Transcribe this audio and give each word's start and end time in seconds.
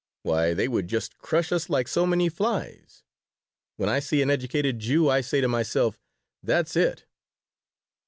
Why, 0.23 0.55
they 0.55 0.67
would 0.67 0.87
just 0.87 1.19
crush 1.19 1.51
us 1.51 1.69
like 1.69 1.87
so 1.87 2.07
many 2.07 2.27
flies. 2.27 3.03
When 3.77 3.87
I 3.87 3.99
see 3.99 4.23
an 4.23 4.31
educated 4.31 4.79
Jew 4.79 5.09
I 5.09 5.21
say 5.21 5.41
to 5.41 5.47
myself, 5.47 5.99
'That's 6.41 6.75
it!'" 6.75 7.05